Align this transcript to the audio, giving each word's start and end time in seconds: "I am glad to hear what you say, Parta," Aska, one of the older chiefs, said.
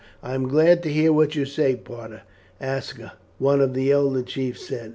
"I 0.23 0.33
am 0.33 0.47
glad 0.47 0.81
to 0.81 0.89
hear 0.91 1.13
what 1.13 1.35
you 1.35 1.45
say, 1.45 1.75
Parta," 1.75 2.23
Aska, 2.59 3.13
one 3.37 3.61
of 3.61 3.75
the 3.75 3.93
older 3.93 4.23
chiefs, 4.23 4.65
said. 4.67 4.89